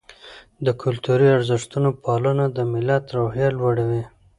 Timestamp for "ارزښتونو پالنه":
1.37-2.45